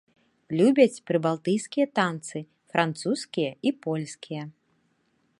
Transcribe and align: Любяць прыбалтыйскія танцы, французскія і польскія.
Любяць 0.59 1.03
прыбалтыйскія 1.09 1.85
танцы, 1.99 2.37
французскія 2.75 3.51
і 3.71 3.75
польскія. 3.87 4.43